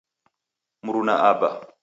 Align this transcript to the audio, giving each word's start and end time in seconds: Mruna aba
Mruna 0.85 1.15
aba 1.29 1.49